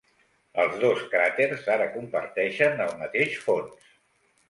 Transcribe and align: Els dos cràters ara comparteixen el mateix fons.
Els 0.63 0.79
dos 0.83 1.03
cràters 1.11 1.69
ara 1.75 1.89
comparteixen 1.99 2.85
el 2.89 2.99
mateix 3.07 3.41
fons. 3.47 3.97